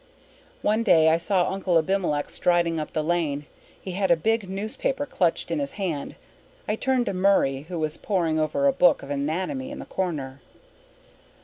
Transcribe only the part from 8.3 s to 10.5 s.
over a book of anatomy in the corner.